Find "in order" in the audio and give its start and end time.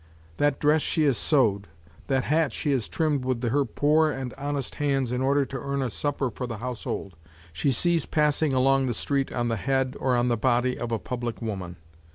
5.11-5.45